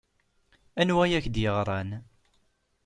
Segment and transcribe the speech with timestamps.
[0.79, 1.89] Aniwa ay ak-d-yeɣran?